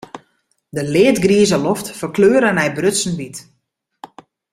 [0.75, 3.37] De leadgrize loft ferkleure nei brutsen wyt.